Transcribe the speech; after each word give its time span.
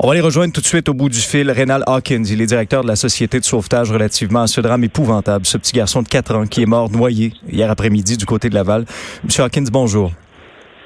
On 0.00 0.06
va 0.06 0.12
aller 0.12 0.20
rejoindre 0.20 0.52
tout 0.52 0.60
de 0.60 0.66
suite 0.66 0.88
au 0.88 0.94
bout 0.94 1.08
du 1.08 1.18
fil 1.18 1.50
Rénal 1.50 1.82
Hawkins. 1.88 2.22
Il 2.22 2.40
est 2.40 2.46
directeur 2.46 2.82
de 2.84 2.88
la 2.88 2.94
Société 2.94 3.40
de 3.40 3.44
sauvetage 3.44 3.90
relativement 3.90 4.42
à 4.42 4.46
ce 4.46 4.60
drame 4.60 4.84
épouvantable. 4.84 5.44
Ce 5.44 5.58
petit 5.58 5.72
garçon 5.72 6.02
de 6.02 6.08
4 6.08 6.36
ans 6.36 6.46
qui 6.46 6.62
est 6.62 6.66
mort 6.66 6.88
noyé 6.88 7.32
hier 7.50 7.68
après-midi 7.68 8.16
du 8.16 8.24
côté 8.24 8.48
de 8.48 8.54
Laval. 8.54 8.84
Monsieur 9.24 9.42
Hawkins, 9.42 9.64
bonjour. 9.72 10.12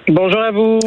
Bonjour 0.08 0.40
à 0.40 0.50
vous. 0.50 0.80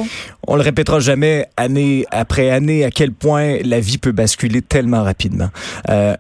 On 0.46 0.58
le 0.58 0.62
répétera 0.62 1.00
jamais 1.00 1.46
année 1.56 2.06
après 2.12 2.50
année 2.50 2.84
à 2.84 2.92
quel 2.92 3.14
point 3.14 3.60
la 3.64 3.80
vie 3.80 3.98
peut 3.98 4.12
basculer 4.12 4.62
tellement 4.62 5.04
rapidement. 5.04 5.48
Euh, 5.90 6.16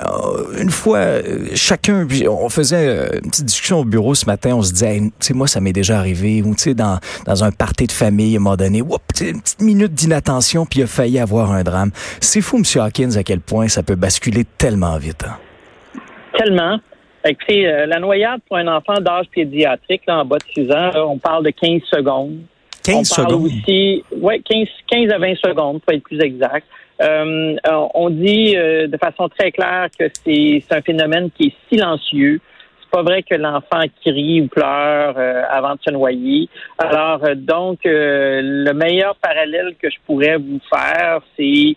une 0.58 0.70
fois, 0.70 1.08
chacun, 1.56 2.08
on 2.30 2.48
faisait 2.48 2.88
euh, 2.88 3.20
une 3.22 3.30
petite 3.30 3.46
discussion 3.46 3.80
au 3.80 3.84
bureau 3.84 4.16
ce 4.16 4.26
matin, 4.26 4.56
on 4.56 4.62
se 4.62 4.72
disait, 4.72 5.00
tu 5.00 5.12
sais, 5.20 5.34
moi 5.34 5.48
ça 5.48 5.60
m'est 5.60 5.74
déjà 5.74 6.00
arrivé, 6.00 6.42
ou 6.42 6.56
tu 6.56 6.62
sais, 6.62 6.74
dans, 6.74 7.00
dans 7.26 7.44
un 7.44 7.52
party 7.52 7.88
de 7.88 7.92
famille, 7.92 8.36
à 8.36 8.40
un 8.40 8.44
moment 8.44 8.56
donné, 8.56 8.80
une 8.80 9.42
petite 9.42 9.62
minute 9.62 9.94
d'inattention, 9.94 10.66
puis 10.66 10.80
il 10.80 10.84
a 10.84 10.88
failli 10.88 11.20
avoir 11.20 11.52
un 11.52 11.64
drame. 11.64 11.92
C'est 12.22 12.42
fou, 12.42 12.60
Monsieur 12.60 12.80
Hawkins, 12.80 13.18
à 13.18 13.24
quel 13.24 13.42
point 13.42 13.68
ça 13.68 13.84
peut 13.84 13.96
basculer 13.96 14.46
tellement 14.58 14.98
vite. 14.98 15.26
Hein? 15.28 16.00
Tellement. 16.38 16.80
Écoutez, 17.28 17.68
euh, 17.68 17.88
la 17.88 18.00
noyade 18.00 18.40
pour 18.48 18.56
un 18.56 18.68
enfant 18.68 19.02
d'âge 19.02 19.26
pédiatrique, 19.34 20.04
là, 20.08 20.20
en 20.20 20.26
bas 20.26 20.38
de 20.38 20.64
6 20.64 20.72
ans, 20.72 20.92
on 21.10 21.18
parle 21.18 21.44
de 21.44 21.50
15 21.50 21.82
secondes. 21.92 22.40
15 22.86 23.12
on 23.12 23.16
parle 23.16 23.30
secondes. 23.32 23.46
aussi, 23.46 24.04
ouais, 24.18 24.40
15, 24.40 24.68
15 24.88 25.12
à 25.12 25.18
20 25.18 25.36
secondes, 25.36 25.82
pour 25.82 25.94
être 25.94 26.04
plus 26.04 26.20
exact. 26.20 26.66
Euh, 27.02 27.56
on 27.94 28.10
dit 28.10 28.56
euh, 28.56 28.88
de 28.88 28.98
façon 28.98 29.28
très 29.28 29.52
claire 29.52 29.88
que 29.98 30.06
c'est 30.24 30.64
un 30.72 30.82
phénomène 30.82 31.30
qui 31.32 31.48
est 31.48 31.54
silencieux. 31.70 32.40
C'est 32.80 32.90
pas 32.90 33.04
vrai 33.04 33.24
que 33.24 33.36
l'enfant 33.36 33.82
crie 34.02 34.42
ou 34.42 34.48
pleure 34.48 35.16
euh, 35.18 35.42
avant 35.50 35.74
de 35.74 35.80
se 35.86 35.92
noyer. 35.92 36.48
Alors 36.78 37.22
euh, 37.26 37.36
donc 37.36 37.80
le 37.84 38.72
meilleur 38.72 39.16
parallèle 39.18 39.76
que 39.82 39.90
je 39.90 39.98
pourrais 40.06 40.38
vous 40.38 40.62
faire, 40.70 41.22
c'est 41.38 41.76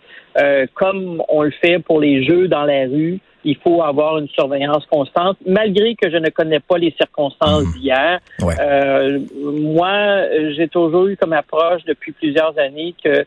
comme 0.73 1.21
on 1.27 1.41
le 1.41 1.51
fait 1.51 1.79
pour 1.79 1.99
les 1.99 2.23
jeux 2.23 2.47
dans 2.47 2.63
la 2.63 2.85
rue 2.85 3.19
il 3.45 3.55
faut 3.57 3.81
avoir 3.81 4.17
une 4.17 4.27
surveillance 4.29 4.85
constante, 4.87 5.37
malgré 5.45 5.95
que 5.95 6.09
je 6.09 6.17
ne 6.17 6.29
connais 6.29 6.59
pas 6.59 6.77
les 6.77 6.91
circonstances 6.97 7.63
Mmh. 7.63 7.73
d'hier. 7.79 8.19
Ouais. 8.41 8.53
Euh, 8.59 9.19
moi, 9.41 10.23
j'ai 10.55 10.67
toujours 10.67 11.07
eu 11.07 11.15
comme 11.17 11.33
approche 11.33 11.83
depuis 11.85 12.11
plusieurs 12.11 12.57
années 12.59 12.93
que 13.03 13.25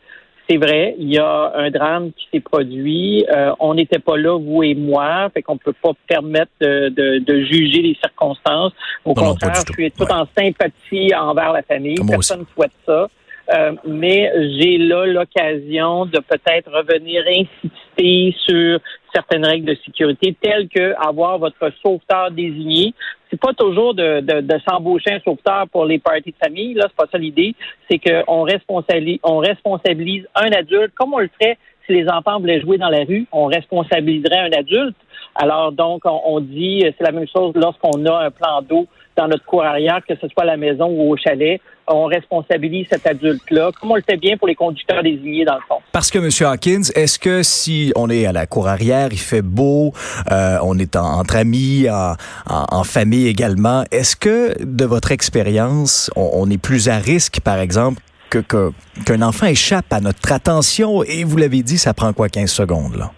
c'est 0.50 0.56
vrai, 0.56 0.96
il 0.98 1.08
y 1.14 1.18
a 1.18 1.52
un 1.54 1.70
drame 1.70 2.10
qui 2.16 2.26
s'est 2.32 2.40
produit. 2.40 3.24
Euh, 3.32 3.52
on 3.60 3.74
n'était 3.74 4.00
pas 4.00 4.16
là, 4.16 4.36
vous 4.38 4.62
et 4.64 4.74
moi, 4.74 5.30
fait 5.32 5.40
qu'on 5.40 5.56
peut 5.56 5.72
pas 5.72 5.92
permettre 6.08 6.50
de, 6.60 6.88
de, 6.88 7.18
de 7.20 7.44
juger 7.44 7.80
les 7.80 7.94
circonstances. 7.94 8.72
Au 9.04 9.10
Non, 9.14 9.14
contraire, 9.28 9.54
je 9.66 9.72
suis 9.72 9.90
tout 9.92 10.02
Ouais. 10.02 10.12
en 10.12 10.26
sympathie 10.36 11.14
envers 11.14 11.52
la 11.52 11.62
famille. 11.62 11.96
Moi 12.00 12.08
Personne 12.10 12.40
ne 12.40 12.44
souhaite 12.54 12.72
ça. 12.84 13.06
Euh, 13.54 13.72
mais 13.86 14.30
j'ai 14.58 14.78
là 14.78 15.06
l'occasion 15.06 16.06
de 16.06 16.18
peut-être 16.18 16.70
revenir 16.72 17.22
insister 17.26 18.34
sur 18.46 18.78
certaines 19.14 19.44
règles 19.44 19.66
de 19.66 19.76
sécurité, 19.84 20.36
telles 20.40 20.68
que 20.68 20.94
avoir 20.96 21.38
votre 21.38 21.72
sauveteur 21.82 22.30
désigné. 22.30 22.94
C'est 23.30 23.40
pas 23.40 23.54
toujours 23.54 23.94
de, 23.94 24.20
de, 24.20 24.40
de 24.40 24.60
s'embaucher 24.68 25.12
un 25.12 25.20
sauveteur 25.20 25.66
pour 25.68 25.86
les 25.86 25.98
parties 25.98 26.32
de 26.32 26.36
famille. 26.44 26.74
Là, 26.74 26.86
c'est 26.88 26.96
pas 26.96 27.10
ça 27.10 27.18
l'idée. 27.18 27.54
C'est 27.90 27.98
qu'on 27.98 28.42
responsabilise, 28.42 29.18
on 29.22 29.38
responsabilise 29.38 30.26
un 30.34 30.50
adulte, 30.52 30.92
comme 30.94 31.14
on 31.14 31.18
le 31.18 31.30
ferait 31.40 31.56
si 31.86 31.92
les 31.92 32.08
enfants 32.08 32.38
voulaient 32.40 32.60
jouer 32.60 32.78
dans 32.78 32.88
la 32.88 33.04
rue, 33.04 33.26
on 33.32 33.46
responsabiliserait 33.46 34.38
un 34.50 34.58
adulte. 34.58 34.96
Alors 35.34 35.72
donc, 35.72 36.02
on, 36.04 36.40
dit, 36.40 36.84
c'est 36.98 37.04
la 37.04 37.12
même 37.12 37.26
chose 37.34 37.52
lorsqu'on 37.54 38.04
a 38.06 38.24
un 38.26 38.30
plan 38.30 38.60
d'eau 38.62 38.86
dans 39.16 39.28
notre 39.28 39.44
cour 39.44 39.62
arrière, 39.64 40.00
que 40.08 40.14
ce 40.14 40.28
soit 40.28 40.42
à 40.42 40.46
la 40.46 40.56
maison 40.56 40.86
ou 40.86 41.12
au 41.12 41.16
chalet, 41.16 41.60
on 41.86 42.04
responsabilise 42.04 42.86
cet 42.90 43.06
adulte-là, 43.06 43.70
comme 43.78 43.90
on 43.90 43.96
le 43.96 44.02
fait 44.02 44.16
bien 44.16 44.36
pour 44.36 44.48
les 44.48 44.54
conducteurs 44.54 45.02
désignés 45.02 45.44
dans 45.44 45.56
le 45.56 45.60
fond. 45.68 45.78
Parce 45.92 46.10
que, 46.10 46.18
Monsieur 46.18 46.46
Hawkins, 46.46 46.82
est-ce 46.94 47.18
que 47.18 47.42
si 47.42 47.92
on 47.96 48.08
est 48.08 48.24
à 48.24 48.32
la 48.32 48.46
cour 48.46 48.68
arrière, 48.68 49.08
il 49.10 49.18
fait 49.18 49.42
beau, 49.42 49.92
euh, 50.30 50.56
on 50.62 50.78
est 50.78 50.96
en- 50.96 51.18
entre 51.20 51.36
amis, 51.36 51.86
en, 51.90 52.84
famille 52.84 53.26
également, 53.28 53.84
est-ce 53.90 54.16
que, 54.16 54.54
de 54.64 54.84
votre 54.84 55.12
expérience, 55.12 56.10
on 56.16 56.48
est 56.50 56.58
plus 56.62 56.88
à 56.88 56.96
risque, 56.96 57.40
par 57.40 57.58
exemple, 57.58 58.00
que 58.38 58.70
qu'un 59.06 59.22
enfant 59.22 59.46
échappe 59.46 59.92
à 59.92 60.00
notre 60.00 60.32
attention? 60.32 61.02
Et 61.02 61.24
vous 61.24 61.36
l'avez 61.36 61.62
dit, 61.62 61.78
ça 61.78 61.94
prend 61.94 62.12
quoi, 62.12 62.28
15 62.28 62.50
secondes, 62.50 62.96
là? 62.96 63.10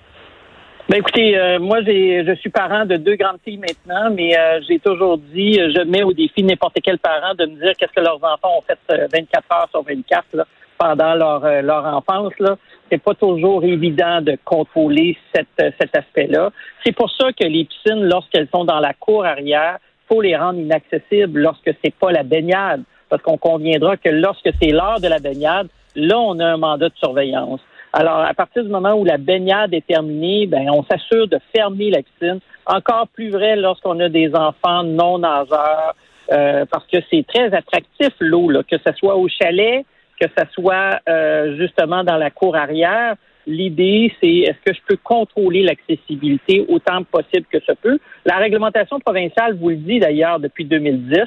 Ben 0.87 0.99
écoutez, 0.99 1.39
euh, 1.39 1.59
moi 1.61 1.81
j'ai, 1.83 2.27
je 2.27 2.35
suis 2.35 2.51
parent 2.51 2.85
de 2.85 2.97
deux 2.97 3.17
grandes 3.17 3.39
filles 3.43 3.59
maintenant, 3.59 4.11
mais 4.11 4.37
euh, 4.37 4.61
j'ai 4.69 4.79
toujours 4.79 5.17
dit, 5.17 5.59
euh, 5.59 5.73
je 5.75 5.81
mets 5.83 6.03
au 6.03 6.13
défi 6.13 6.43
n'importe 6.43 6.77
quel 6.85 6.99
parent 6.99 7.35
de 7.39 7.47
me 7.47 7.57
dire 7.59 7.73
qu'est-ce 7.79 7.93
que 7.93 8.05
leurs 8.05 8.23
enfants 8.23 8.59
ont 8.59 8.63
fait 8.67 8.79
euh, 8.91 9.09
24 9.11 9.45
heures 9.51 9.69
sur 9.71 9.83
24 9.83 10.25
là, 10.35 10.47
pendant 10.77 11.15
leur 11.15 11.43
euh, 11.47 11.63
leur 11.63 11.87
enfance 11.87 12.35
là. 12.39 12.59
C'est 12.91 13.03
pas 13.03 13.15
toujours 13.15 13.65
évident 13.65 14.21
de 14.21 14.37
contrôler 14.45 15.17
cette, 15.35 15.49
euh, 15.59 15.71
cet 15.81 15.97
aspect-là. 15.97 16.51
C'est 16.85 16.93
pour 16.93 17.11
ça 17.11 17.33
que 17.33 17.45
les 17.45 17.65
piscines, 17.65 18.05
lorsqu'elles 18.05 18.49
sont 18.55 18.67
dans 18.67 18.81
la 18.81 18.93
cour 18.93 19.25
arrière, 19.25 19.79
faut 20.07 20.21
les 20.21 20.37
rendre 20.37 20.61
inaccessibles 20.61 21.41
lorsque 21.41 21.71
c'est 21.83 21.95
pas 21.95 22.13
la 22.13 22.25
baignade, 22.25 22.83
parce 23.09 23.23
qu'on 23.23 23.39
conviendra 23.39 23.97
que 23.97 24.09
lorsque 24.09 24.51
c'est 24.61 24.71
l'heure 24.71 25.01
de 25.01 25.09
la 25.09 25.19
baignade, 25.19 25.69
là 25.97 26.19
on 26.19 26.39
a 26.39 26.47
un 26.47 26.57
mandat 26.57 26.89
de 26.89 26.97
surveillance. 26.97 27.61
Alors, 27.97 28.19
à 28.19 28.35
partir 28.35 28.65
du 28.65 28.71
moment 28.71 28.95
où 28.95 29.05
la 29.05 29.19
baignade 29.19 29.73
est 29.73 29.87
terminée, 29.87 30.49
ben, 30.49 30.69
on 30.69 30.83
s'assure 30.83 31.29
de 31.29 31.39
fermer 31.55 31.91
la 31.91 32.03
piscine. 32.03 32.41
Encore 32.67 33.07
plus 33.15 33.31
vrai 33.31 33.55
lorsqu'on 33.55 34.01
a 34.01 34.09
des 34.09 34.35
enfants 34.35 34.83
non 34.83 35.19
nageurs, 35.19 35.95
euh, 36.33 36.65
parce 36.69 36.85
que 36.89 36.97
c'est 37.09 37.25
très 37.25 37.55
attractif 37.55 38.11
l'eau, 38.19 38.51
que 38.69 38.79
ce 38.85 38.93
soit 38.97 39.15
au 39.15 39.29
chalet, 39.29 39.85
que 40.21 40.27
ce 40.37 40.45
soit 40.53 40.99
euh, 41.09 41.57
justement 41.57 42.03
dans 42.03 42.17
la 42.17 42.31
cour 42.31 42.57
arrière. 42.57 43.15
L'idée, 43.47 44.13
c'est 44.21 44.39
est-ce 44.39 44.59
que 44.65 44.75
je 44.75 44.81
peux 44.89 44.97
contrôler 44.97 45.63
l'accessibilité 45.63 46.65
autant 46.69 47.05
possible 47.05 47.47
que 47.49 47.59
ça 47.65 47.75
peut? 47.75 47.99
La 48.25 48.39
réglementation 48.39 48.99
provinciale 48.99 49.57
vous 49.57 49.69
le 49.69 49.77
dit 49.77 50.01
d'ailleurs 50.01 50.41
depuis 50.41 50.65
2010. 50.65 51.21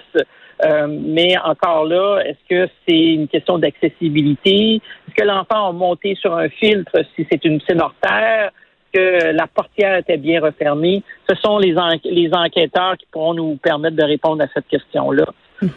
Euh, 0.66 0.88
mais 0.90 1.38
encore 1.38 1.85
là, 1.85 2.19
est-ce 2.25 2.40
que 2.50 2.72
c'est 2.88 2.97
une 3.13 3.28
question 3.28 3.57
d'accessibilité? 3.59 4.75
Est-ce 4.75 5.16
que 5.16 5.23
l'enfant 5.23 5.69
a 5.69 5.72
monté 5.72 6.16
sur 6.16 6.35
un 6.35 6.50
filtre 6.50 7.00
si 7.16 7.28
c'est 7.31 7.44
une 7.45 7.59
piscine 7.59 7.81
terre? 8.01 8.51
que 8.94 9.34
la 9.34 9.47
portière 9.47 9.97
était 9.97 10.17
bien 10.17 10.41
refermée? 10.41 11.03
Ce 11.29 11.35
sont 11.35 11.57
les, 11.59 11.75
les 12.06 12.34
enquêteurs 12.34 12.96
qui 12.97 13.06
pourront 13.12 13.34
nous 13.34 13.57
permettre 13.57 13.97
de 13.97 14.03
répondre 14.03 14.41
à 14.41 14.47
cette 14.53 14.67
question-là. 14.67 15.25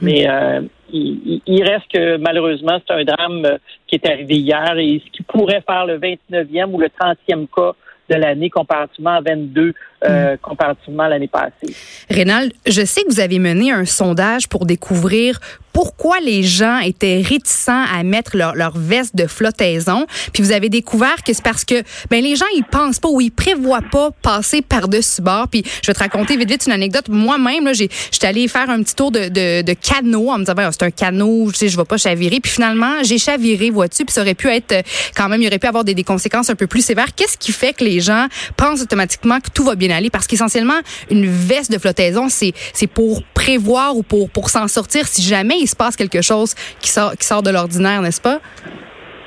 Mais 0.01 0.29
euh, 0.29 0.61
il, 0.93 1.41
il- 1.47 1.63
reste 1.65 1.91
que 1.93 2.17
malheureusement, 2.19 2.79
c'est 2.87 2.95
un 2.95 3.05
drame 3.05 3.59
qui 3.87 3.97
est 3.97 4.07
arrivé 4.07 4.37
hier 4.37 4.79
et 4.79 5.03
ce 5.05 5.11
qui 5.11 5.23
pourrait 5.23 5.63
faire 5.67 5.87
le 5.87 5.99
29e 5.99 6.71
ou 6.71 6.79
le 6.81 6.89
30e 6.89 7.47
cas 7.55 7.73
de 8.11 8.17
l'année 8.17 8.51
comparativement 8.51 9.17
à 9.17 9.21
22 9.21 9.73
euh, 10.03 10.37
comparativement 10.41 11.05
à 11.05 11.09
l'année 11.11 11.29
passée. 11.29 11.75
Rénal, 12.11 12.51
je 12.67 12.85
sais 12.85 13.03
que 13.03 13.09
vous 13.09 13.21
avez 13.21 13.39
mené 13.39 13.71
un 13.71 13.85
sondage 13.85 14.49
pour 14.49 14.67
découvrir 14.67 15.41
pourquoi 15.81 16.21
les 16.21 16.43
gens 16.43 16.79
étaient 16.81 17.23
réticents 17.27 17.87
à 17.91 18.03
mettre 18.03 18.37
leur, 18.37 18.55
leur 18.55 18.77
veste 18.77 19.17
de 19.17 19.27
flottaison. 19.27 20.05
Puis 20.35 20.43
vous 20.43 20.53
avez 20.53 20.69
découvert 20.69 21.23
que 21.25 21.33
c'est 21.33 21.43
parce 21.43 21.65
que 21.65 21.83
ben 22.11 22.23
les 22.23 22.37
gens 22.37 22.45
ils 22.55 22.65
pensent 22.65 22.99
pas 22.99 23.09
ou 23.09 23.23
ils 23.23 23.31
prévoient 23.31 23.81
pas 23.91 24.11
passer 24.21 24.61
par 24.61 24.89
dessus 24.89 25.23
bord. 25.23 25.49
Puis 25.49 25.65
je 25.83 25.87
vais 25.87 25.95
te 25.95 26.01
raconter 26.01 26.37
vite 26.37 26.51
vite 26.51 26.67
une 26.67 26.73
anecdote. 26.73 27.09
Moi-même 27.09 27.65
là, 27.65 27.73
j'étais 27.73 28.27
allée 28.27 28.47
faire 28.47 28.69
un 28.69 28.83
petit 28.83 28.95
tour 28.95 29.11
de, 29.11 29.31
de, 29.31 29.63
de 29.63 29.73
canot 29.73 30.29
en 30.29 30.35
me 30.35 30.41
disant 30.41 30.53
ben, 30.53 30.71
c'est 30.71 30.83
un 30.83 30.91
canot, 30.91 31.49
je 31.51 31.57
sais 31.57 31.69
je 31.71 31.79
vais 31.79 31.87
pas 31.87 31.97
chavirer. 31.97 32.41
Puis 32.41 32.53
finalement 32.53 33.03
j'ai 33.03 33.17
chaviré, 33.17 33.71
vois-tu. 33.71 34.05
Puis 34.05 34.13
ça 34.13 34.21
aurait 34.21 34.35
pu 34.35 34.49
être 34.49 34.73
euh, 34.73 34.83
quand 35.17 35.31
même 35.31 35.41
il 35.41 35.47
aurait 35.47 35.59
pu 35.59 35.67
avoir 35.67 35.85
des, 35.85 35.95
des 35.95 36.05
conséquences 36.05 36.51
un 36.51 36.57
peu 36.57 36.67
plus 36.67 36.85
sévères. 36.85 37.15
Qu'est-ce 37.17 37.39
qui 37.39 37.53
fait 37.53 37.73
que 37.73 37.85
les 37.85 38.01
gens 38.01 38.27
pensent 38.59 38.83
automatiquement 38.83 39.41
que 39.41 39.49
tout 39.49 39.65
va 39.65 39.77
bien 39.77 39.97
aller? 39.97 40.11
Parce 40.11 40.27
qu'essentiellement 40.27 40.81
une 41.11 41.27
veste 41.27 41.73
de 41.73 41.79
flottaison 41.79 42.29
c'est 42.29 42.53
c'est 42.75 42.87
pour 42.87 43.23
prévoir 43.41 43.97
ou 43.97 44.03
pour 44.03 44.31
pour 44.31 44.49
s'en 44.49 44.69
sortir 44.69 45.07
si 45.07 45.23
jamais 45.23 45.57
il 45.59 45.67
se 45.67 45.77
passe 45.77 45.97
quelque 45.97 46.23
chose 46.23 46.55
qui 46.81 46.89
sort 46.89 47.13
qui 47.19 47.27
sort 47.27 47.43
de 47.43 47.51
l'ordinaire, 47.51 48.03
n'est-ce 48.03 48.21
pas? 48.21 48.41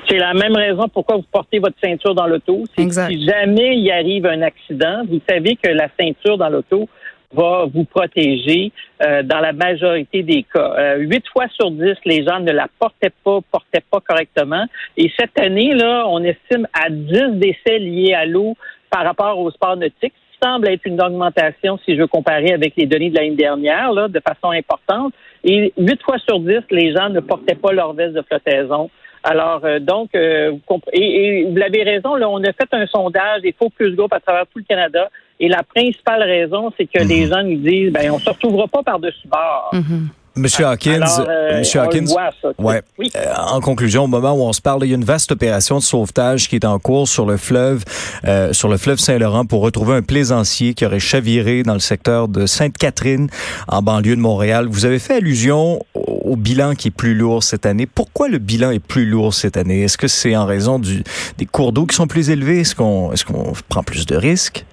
C'est 0.08 0.18
la 0.18 0.34
même 0.34 0.56
raison 0.56 0.88
pourquoi 0.94 1.16
vous 1.16 1.26
portez 1.32 1.60
votre 1.60 1.78
ceinture 1.82 2.14
dans 2.14 2.28
l'auto. 2.28 2.64
Si 2.78 3.26
jamais 3.26 3.78
il 3.78 3.90
arrive 3.92 4.26
un 4.26 4.42
accident, 4.42 5.04
vous 5.10 5.22
savez 5.28 5.56
que 5.56 5.70
la 5.70 5.88
ceinture 6.00 6.38
dans 6.38 6.50
l'auto 6.50 6.90
va 7.34 7.66
vous 7.74 7.86
protéger 7.86 8.72
euh, 9.02 9.24
dans 9.24 9.40
la 9.40 9.54
majorité 9.54 10.22
des 10.22 10.44
cas. 10.44 10.74
Euh, 10.78 10.98
Huit 10.98 11.24
fois 11.32 11.46
sur 11.56 11.72
dix, 11.72 11.96
les 12.06 12.24
gens 12.24 12.40
ne 12.40 12.52
la 12.52 12.68
portaient 12.80 13.14
pas, 13.24 13.40
portaient 13.52 13.84
pas 13.90 14.02
correctement. 14.02 14.66
Et 14.98 15.12
cette 15.18 15.40
année, 15.40 15.74
là, 15.74 16.06
on 16.08 16.24
estime 16.24 16.68
à 16.74 16.90
10 16.90 17.40
décès 17.40 17.80
liés 17.80 18.14
à 18.14 18.26
l'eau 18.26 18.56
par 18.90 19.04
rapport 19.04 19.40
au 19.40 19.50
sport 19.50 19.78
nautique. 19.78 20.14
Semble 20.44 20.68
être 20.68 20.86
une 20.86 21.02
augmentation, 21.02 21.80
si 21.86 21.96
je 21.96 22.02
veux 22.02 22.08
comparer 22.08 22.52
avec 22.52 22.74
les 22.76 22.86
données 22.86 23.10
de 23.10 23.16
l'année 23.16 23.36
dernière, 23.36 23.94
là, 23.94 24.10
de 24.10 24.20
façon 24.20 24.52
importante. 24.52 25.14
Et 25.46 25.72
huit 25.78 26.02
fois 26.04 26.18
sur 26.20 26.40
dix, 26.40 26.60
les 26.70 26.94
gens 26.94 27.10
ne 27.10 27.22
portaient 27.22 27.56
pas 27.56 27.72
leur 27.72 27.94
veste 27.94 28.14
de 28.14 28.22
flottaison. 28.22 28.90
Alors, 29.24 29.62
euh, 29.64 29.80
donc, 29.80 30.10
euh, 30.16 30.52
vous 30.52 30.82
et, 30.92 31.40
et 31.40 31.44
vous 31.46 31.56
l'avez 31.56 31.84
raison, 31.84 32.16
là, 32.16 32.30
on 32.30 32.44
a 32.44 32.52
fait 32.52 32.68
un 32.74 32.86
sondage 32.88 33.42
des 33.42 33.54
focus 33.54 33.96
group 33.96 34.12
à 34.12 34.20
travers 34.20 34.46
tout 34.48 34.60
le 34.60 34.66
Canada. 34.66 35.10
Et 35.40 35.48
la 35.48 35.64
principale 35.64 36.24
raison, 36.24 36.72
c'est 36.78 36.88
que 36.88 37.02
les 37.04 37.28
gens 37.28 37.42
nous 37.42 37.58
disent, 37.58 37.94
ben, 37.94 38.12
on 38.12 38.20
se 38.20 38.30
retrouvera 38.30 38.68
pas 38.68 38.84
par-dessus 38.84 39.28
bord. 39.28 39.70
Mhm. 39.72 40.10
Monsieur 40.36 40.66
Hawkins, 40.66 40.94
Alors, 41.02 41.28
euh, 41.30 41.60
Monsieur 41.60 41.80
Hawkins, 41.82 42.08
ça. 42.08 42.32
ouais. 42.58 42.82
Oui. 42.98 43.12
Euh, 43.16 43.34
en 43.52 43.60
conclusion, 43.60 44.06
au 44.06 44.08
moment 44.08 44.32
où 44.34 44.42
on 44.42 44.52
se 44.54 44.62
parle, 44.62 44.84
il 44.84 44.90
y 44.90 44.92
a 44.94 44.96
une 44.96 45.04
vaste 45.04 45.32
opération 45.32 45.78
de 45.78 45.84
sauvetage 45.84 46.50
qui 46.50 46.56
est 46.56 46.66
en 46.66 46.80
cours 46.80 47.08
sur 47.08 47.28
le 47.28 47.38
fleuve, 47.38 47.84
euh, 48.26 48.52
sur 48.52 48.68
le 48.68 48.78
fleuve 48.78 48.98
Saint-Laurent, 48.98 49.46
pour 49.46 49.62
retrouver 49.62 49.94
un 49.96 50.02
plaisancier 50.02 50.74
qui 50.74 50.86
aurait 50.88 51.00
chaviré 51.00 51.62
dans 51.62 51.74
le 51.76 51.80
secteur 51.80 52.28
de 52.28 52.48
Sainte-Catherine, 52.48 53.30
en 53.68 53.84
banlieue 53.84 54.16
de 54.16 54.22
Montréal. 54.22 54.66
Vous 54.70 54.86
avez 54.86 54.98
fait 54.98 55.18
allusion 55.18 55.80
au, 55.94 56.00
au 56.32 56.36
bilan 56.36 56.74
qui 56.74 56.88
est 56.88 56.92
plus 56.92 57.14
lourd 57.14 57.44
cette 57.44 57.68
année. 57.68 57.86
Pourquoi 57.86 58.28
le 58.28 58.40
bilan 58.40 58.72
est 58.72 58.84
plus 58.84 59.06
lourd 59.06 59.36
cette 59.36 59.56
année? 59.56 59.84
Est-ce 59.84 60.00
que 60.00 60.08
c'est 60.08 60.36
en 60.36 60.46
raison 60.48 60.80
du, 60.80 61.04
des 61.38 61.46
cours 61.46 61.74
d'eau 61.74 61.86
qui 61.86 61.96
sont 61.96 62.08
plus 62.08 62.32
élevés? 62.32 62.62
Est-ce 62.62 62.74
qu'on 62.76 63.12
est-ce 63.12 63.24
qu'on 63.24 63.54
prend 63.70 63.84
plus 63.84 64.08
de 64.08 64.16
risques? 64.16 64.66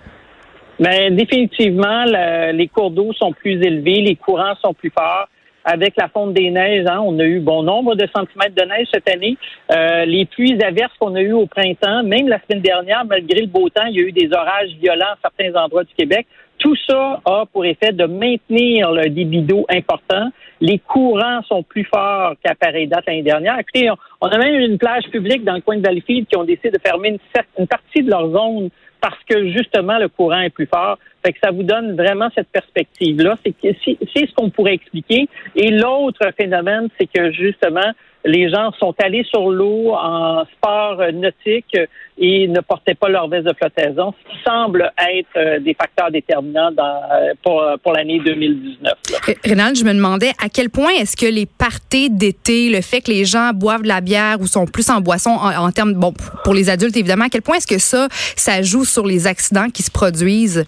Mais 0.78 1.10
définitivement, 1.10 2.04
le- 2.06 2.52
les 2.56 2.66
cours 2.68 2.90
d'eau 2.90 3.12
sont 3.12 3.32
plus 3.32 3.60
élevés, 3.62 4.00
les 4.00 4.16
courants 4.16 4.54
sont 4.64 4.72
plus 4.72 4.90
forts. 4.90 5.28
Avec 5.64 5.94
la 5.96 6.08
fonte 6.08 6.32
des 6.32 6.50
neiges, 6.50 6.86
hein, 6.86 7.00
on 7.04 7.18
a 7.18 7.24
eu 7.24 7.40
bon 7.40 7.62
nombre 7.62 7.94
de 7.94 8.06
centimètres 8.14 8.54
de 8.54 8.66
neige 8.66 8.88
cette 8.92 9.08
année. 9.08 9.36
Euh, 9.70 10.04
les 10.06 10.24
pluies 10.24 10.62
averses 10.62 10.92
qu'on 10.98 11.14
a 11.14 11.20
eues 11.20 11.32
au 11.32 11.46
printemps, 11.46 12.02
même 12.02 12.28
la 12.28 12.40
semaine 12.40 12.62
dernière, 12.62 13.04
malgré 13.04 13.40
le 13.42 13.46
beau 13.46 13.68
temps, 13.68 13.84
il 13.86 13.96
y 13.96 14.00
a 14.00 14.06
eu 14.06 14.12
des 14.12 14.30
orages 14.32 14.70
violents 14.80 15.12
à 15.12 15.18
certains 15.22 15.54
endroits 15.60 15.84
du 15.84 15.92
Québec. 15.94 16.26
Tout 16.58 16.76
ça 16.88 17.20
a 17.24 17.44
pour 17.52 17.64
effet 17.64 17.92
de 17.92 18.04
maintenir 18.04 18.92
le 18.92 19.08
débit 19.08 19.42
d'eau 19.42 19.64
important. 19.70 20.30
Les 20.60 20.78
courants 20.78 21.42
sont 21.48 21.62
plus 21.62 21.84
forts 21.84 22.34
qu'à 22.44 22.54
pareille 22.54 22.86
date 22.86 23.04
l'année 23.06 23.22
dernière. 23.22 23.58
Écoutez, 23.58 23.90
on, 24.20 24.26
a 24.26 24.38
même 24.38 24.60
une 24.60 24.76
plage 24.76 25.04
publique 25.10 25.42
dans 25.42 25.54
le 25.54 25.62
coin 25.62 25.78
de 25.78 25.82
Valleyfield 25.82 26.26
qui 26.26 26.36
ont 26.36 26.44
décidé 26.44 26.70
de 26.70 26.78
fermer 26.84 27.08
une, 27.08 27.18
une 27.58 27.66
partie 27.66 28.02
de 28.02 28.10
leur 28.10 28.30
zone 28.30 28.68
parce 29.00 29.19
que 29.29 29.49
justement 29.50 29.99
le 29.99 30.08
courant 30.08 30.41
est 30.41 30.50
plus 30.50 30.67
fort. 30.67 30.99
Fait 31.25 31.32
que 31.32 31.38
ça 31.43 31.50
vous 31.50 31.62
donne 31.62 31.97
vraiment 31.97 32.29
cette 32.35 32.49
perspective-là. 32.49 33.37
C'est 33.44 33.55
c'est 33.62 34.26
ce 34.26 34.35
qu'on 34.35 34.50
pourrait 34.50 34.75
expliquer. 34.75 35.29
Et 35.55 35.70
l'autre 35.70 36.31
phénomène, 36.37 36.88
c'est 36.99 37.06
que 37.06 37.31
justement 37.32 37.93
les 38.25 38.50
gens 38.50 38.70
sont 38.73 38.94
allés 39.02 39.25
sur 39.25 39.50
l'eau 39.50 39.94
en 39.94 40.44
sport 40.56 41.00
euh, 41.00 41.11
nautique 41.11 41.76
et 42.19 42.49
ne 42.49 42.61
portaient 42.61 42.94
pas 42.94 43.08
leur 43.08 43.29
veste 43.29 43.47
de 43.47 43.55
flottaison, 43.55 44.12
ce 44.12 44.31
qui 44.31 44.43
semble 44.47 44.93
être 44.99 45.37
euh, 45.37 45.58
des 45.58 45.75
facteurs 45.75 46.11
déterminants 46.11 46.70
dans, 46.70 47.00
euh, 47.12 47.32
pour, 47.43 47.64
pour 47.82 47.93
l'année 47.93 48.20
2019. 48.20 48.93
Euh, 49.28 49.34
Rénal, 49.44 49.76
je 49.76 49.84
me 49.84 49.92
demandais 49.92 50.32
à 50.42 50.48
quel 50.48 50.70
point 50.70 50.90
est-ce 50.98 51.16
que 51.16 51.26
les 51.26 51.46
parties 51.46 52.10
d'été, 52.10 52.70
le 52.70 52.80
fait 52.80 53.00
que 53.00 53.10
les 53.10 53.24
gens 53.24 53.52
boivent 53.52 53.82
de 53.82 53.88
la 53.88 54.00
bière 54.00 54.40
ou 54.40 54.46
sont 54.46 54.66
plus 54.66 54.88
en 54.90 55.00
boisson 55.00 55.30
en 55.30 55.70
termes, 55.72 55.94
bon, 55.94 56.14
pour 56.44 56.54
les 56.54 56.70
adultes 56.70 56.96
évidemment, 56.96 57.26
à 57.26 57.28
quel 57.28 57.42
point 57.42 57.56
est-ce 57.56 57.66
que 57.66 57.78
ça, 57.78 58.08
ça 58.36 58.62
joue 58.62 58.84
sur 58.84 59.06
les 59.06 59.26
accidents 59.26 59.70
qui 59.70 59.82
se 59.82 59.90
produisent? 59.90 60.64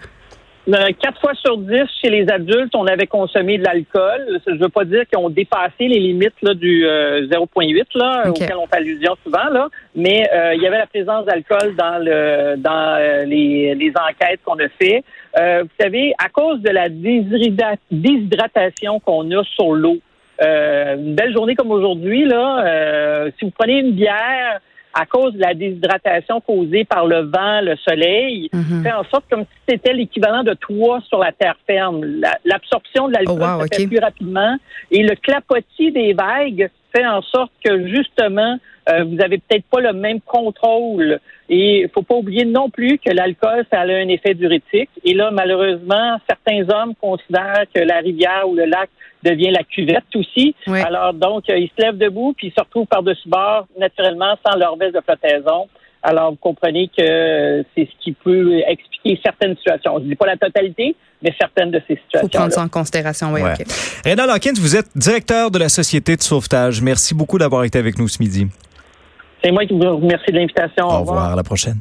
Euh, 0.68 0.74
Quatre 1.02 1.20
fois 1.20 1.34
sur 1.34 1.56
dix, 1.58 1.82
chez 2.00 2.08
les 2.08 2.30
adultes, 2.30 2.74
on 2.76 2.86
avait 2.86 3.08
consommé 3.08 3.58
de 3.58 3.64
l'alcool. 3.64 4.40
Je 4.46 4.54
veux 4.58 4.68
pas 4.68 4.84
dire 4.84 5.02
qu'ils 5.08 5.18
ont 5.18 5.28
dépassé 5.28 5.88
les 5.88 5.98
limites 5.98 6.40
là, 6.40 6.54
du 6.54 6.86
euh, 6.86 7.26
0,8 7.26 7.82
là, 7.96 8.22
Ok. 8.26 8.36
auquel 8.36 8.56
on 8.56 8.66
fait 8.68 8.76
allusion 8.76 9.16
souvent, 9.24 9.48
là. 9.50 9.68
mais 9.96 10.28
euh, 10.32 10.54
il 10.54 10.62
y 10.62 10.66
avait 10.68 10.78
la 10.78 10.86
présence 10.86 11.24
d'alcool 11.26 11.74
dans 11.76 11.98
le 11.98 12.56
dans 12.58 12.96
euh, 12.96 13.24
les, 13.24 13.74
les 13.74 13.90
enquêtes 13.90 14.40
qu'on 14.44 14.58
a 14.60 14.68
fait. 14.80 15.02
Euh, 15.40 15.62
vous 15.64 15.70
savez, 15.84 16.12
à 16.24 16.28
cause 16.28 16.60
de 16.60 16.70
la 16.70 16.88
déshydrata- 16.88 17.78
déshydratation 17.90 19.00
qu'on 19.00 19.28
a 19.32 19.42
sur 19.56 19.72
l'eau, 19.72 19.96
euh, 20.44 20.94
une 20.96 21.14
belle 21.16 21.32
journée 21.32 21.56
comme 21.56 21.72
aujourd'hui, 21.72 22.24
là, 22.24 22.64
euh, 22.64 23.30
si 23.38 23.46
vous 23.46 23.50
prenez 23.50 23.80
une 23.80 23.92
bière 23.92 24.60
à 24.94 25.06
cause 25.06 25.32
de 25.34 25.40
la 25.40 25.54
déshydratation 25.54 26.40
causée 26.40 26.84
par 26.84 27.06
le 27.06 27.20
vent, 27.20 27.60
le 27.62 27.76
soleil, 27.76 28.48
Mhm. 28.52 28.82
fait 28.82 28.92
en 28.92 29.04
sorte 29.04 29.24
comme 29.30 29.42
si 29.44 29.60
c'était 29.68 29.92
l'équivalent 29.92 30.42
de 30.42 30.54
trois 30.54 31.00
sur 31.08 31.18
la 31.18 31.32
terre 31.32 31.56
ferme. 31.66 32.04
La- 32.04 32.38
L'absorption 32.44 33.08
de 33.08 33.12
l'alcool 33.14 33.38
Oh, 33.42 33.60
wow, 33.60 33.66
se 33.72 33.80
fait 33.80 33.86
plus 33.86 33.98
rapidement 33.98 34.56
et 34.90 35.02
le 35.02 35.14
clapotis 35.16 35.92
des 35.92 36.12
vagues 36.12 36.70
fait 36.94 37.06
en 37.06 37.22
sorte 37.22 37.52
que 37.64 37.86
justement 37.88 38.58
euh, 38.88 39.04
vous 39.04 39.20
avez 39.22 39.38
peut-être 39.38 39.64
pas 39.66 39.80
le 39.80 39.92
même 39.92 40.20
contrôle 40.20 41.20
et 41.48 41.82
il 41.82 41.88
faut 41.88 42.02
pas 42.02 42.16
oublier 42.16 42.44
non 42.44 42.68
plus 42.70 42.98
que 42.98 43.10
l'alcool 43.10 43.64
ça 43.72 43.80
a 43.80 43.84
un 43.84 44.08
effet 44.08 44.34
diurétique 44.34 44.90
et 45.04 45.14
là 45.14 45.30
malheureusement 45.30 46.18
certains 46.28 46.68
hommes 46.68 46.94
considèrent 47.00 47.64
que 47.74 47.80
la 47.80 47.98
rivière 47.98 48.48
ou 48.48 48.54
le 48.54 48.64
lac 48.64 48.90
devient 49.22 49.50
la 49.50 49.62
cuvette 49.62 50.04
aussi. 50.16 50.54
Oui. 50.66 50.80
Alors 50.80 51.14
donc 51.14 51.48
euh, 51.48 51.58
ils 51.58 51.68
se 51.68 51.82
lèvent 51.82 51.98
debout 51.98 52.34
puis 52.36 52.48
ils 52.48 52.52
se 52.52 52.60
retrouvent 52.60 52.86
par-dessus 52.86 53.28
bord 53.28 53.66
naturellement 53.78 54.34
sans 54.44 54.56
leur 54.56 54.76
veste 54.76 54.94
de 54.94 55.00
flottaison. 55.00 55.68
Alors, 56.02 56.32
vous 56.32 56.36
comprenez 56.36 56.88
que 56.88 57.64
c'est 57.74 57.86
ce 57.86 58.04
qui 58.04 58.12
peut 58.12 58.60
expliquer 58.66 59.20
certaines 59.24 59.56
situations. 59.56 59.98
Je 59.98 60.04
ne 60.04 60.08
dis 60.08 60.14
pas 60.16 60.26
la 60.26 60.36
totalité, 60.36 60.96
mais 61.22 61.32
certaines 61.38 61.70
de 61.70 61.80
ces 61.86 61.94
faut 61.94 62.02
situations. 62.02 62.28
prendre 62.28 62.52
ça 62.52 62.62
en 62.62 62.68
considération, 62.68 63.32
oui. 63.32 63.42
Ouais. 63.42 63.52
ok. 63.52 63.66
Rénal 64.04 64.30
Hawkins, 64.30 64.54
vous 64.58 64.76
êtes 64.76 64.88
directeur 64.96 65.50
de 65.50 65.58
la 65.58 65.68
Société 65.68 66.16
de 66.16 66.22
sauvetage. 66.22 66.82
Merci 66.82 67.14
beaucoup 67.14 67.38
d'avoir 67.38 67.64
été 67.64 67.78
avec 67.78 67.98
nous 67.98 68.08
ce 68.08 68.20
midi. 68.20 68.48
C'est 69.44 69.52
moi 69.52 69.64
qui 69.64 69.74
vous 69.74 69.96
remercie 69.96 70.30
de 70.32 70.36
l'invitation. 70.36 70.86
Au 70.86 71.00
revoir, 71.00 71.32
à 71.32 71.36
la 71.36 71.42
prochaine. 71.42 71.80